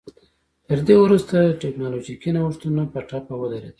تر 0.67 0.79
دې 0.87 0.95
وروسته 0.99 1.37
ټکنالوژیکي 1.63 2.29
نوښتونه 2.35 2.81
په 2.93 2.99
ټپه 3.09 3.33
ودرېدل 3.37 3.69